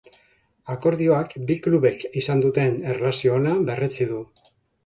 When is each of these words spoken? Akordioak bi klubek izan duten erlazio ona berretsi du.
Akordioak 0.75 1.35
bi 1.51 1.57
klubek 1.67 2.07
izan 2.23 2.43
duten 2.47 2.81
erlazio 2.95 3.37
ona 3.43 3.55
berretsi 3.69 4.09
du. 4.15 4.27